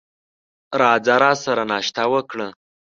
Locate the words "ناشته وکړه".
1.71-2.47